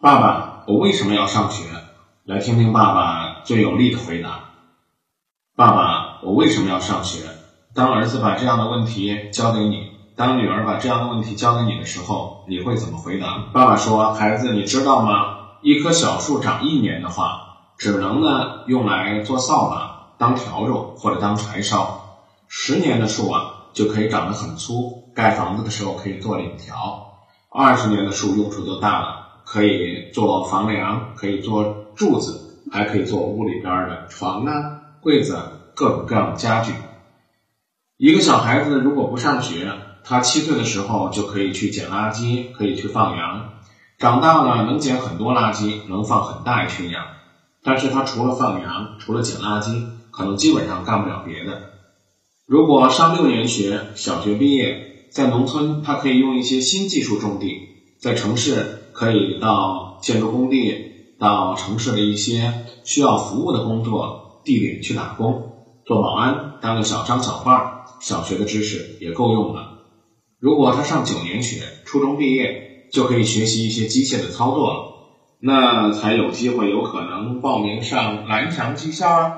[0.00, 1.64] 爸爸，我为什么要上学？
[2.22, 4.44] 来听听爸爸最有力的回答。
[5.56, 7.34] 爸爸，我为什么要上学？
[7.74, 13.50] 当儿子把这样的问题交给你，当女儿把这样的问题交给你的时候，你会怎么回答？
[13.52, 15.34] 爸爸说：“孩子，你知道吗？
[15.62, 17.40] 一棵小树长一年的话，
[17.76, 22.04] 只能呢用来做扫把、当笤帚或者当柴烧；
[22.46, 23.40] 十年的树啊，
[23.74, 26.76] 就可以长得很粗，盖房子的时候可以做檩条；
[27.50, 34.52] 二十年的树用处就大了，可以做房梁，可以做柱子，还可以做屋里边的床啊、
[35.00, 35.38] 柜子，
[35.74, 36.74] 各种各样的家具。
[37.96, 39.72] 一个小孩子如果不上学，
[40.02, 43.48] 他七岁的时候就可以去捡垃圾，可以去放羊，
[43.96, 47.06] 长大了能捡很多垃圾，能放很大一群羊。
[47.62, 51.62] 但是他除了放羊，除了捡垃圾，可能基本上干不了别的。
[52.44, 57.64] 如果上六年学，小学毕业，在农村他可以用一些新技术种地，
[57.98, 60.72] 在城市可以到建筑工地，
[61.18, 65.52] 到城市的一些需要服务的工作地点去打工，
[65.84, 67.60] 做保安，当个小张小贩，
[68.00, 69.78] 小学的知识也够用了。
[70.38, 74.94] 如果他上九年学，初中毕业就可以学习一些机械的操作了，
[75.40, 79.32] 那才有机会有可能报名上蓝翔技校啊。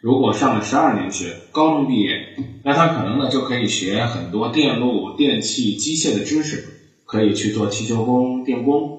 [0.00, 6.64] 如果上了十二年学，高中毕业，那他可能呢就可以学很多电路、电气、机械的知识，
[7.06, 8.98] 可以去做汽修工、电工。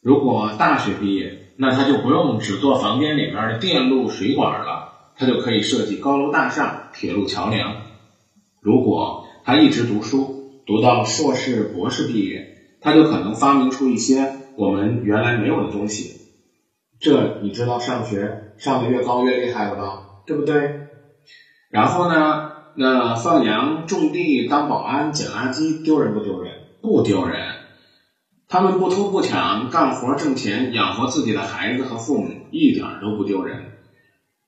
[0.00, 7.80] 如果大学毕业，那他就不用只做房间里边的电路、水管了，他就可以设计高楼大厦、铁路桥梁。
[8.60, 16.20] 如果他一直读书，读到硕士、博士毕业，他就可能发明出一些我们原来没有的东西。
[17.00, 20.02] 这你知道上学上的越高越厉害了吧？
[20.26, 20.70] 对不对？
[21.70, 22.40] 然后呢，
[22.74, 26.63] 那放羊、种地、当保安、捡垃圾，丢人不丢人？
[26.84, 27.40] 不丢人。
[28.46, 33.72] 他们不偷不抢，干活挣钱，养活自己的孩子和父母，一点都不丢人。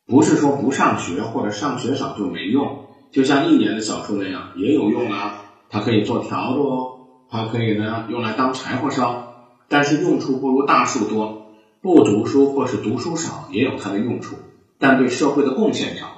[0.07, 5.45] 不是说不上学或者上学少就没用，就像一年的小树那样也有用啊。
[5.71, 6.99] 它可以做笤帚，
[7.31, 9.33] 它可以呢用来当柴火烧，
[9.71, 11.47] 但是用处不如大树多。
[11.81, 14.37] 不读书或是读书少也有它的用处，
[14.79, 16.09] 但对社会的贡献少。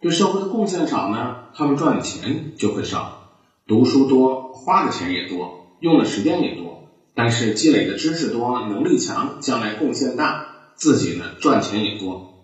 [0.00, 3.12] 对社会的贡献少呢，他们赚的钱就会少。
[3.66, 12.35] 读书多，花的钱也多，用的时间也多，但是积累的知识多，能力强，将来贡献大，自己呢赚钱也多。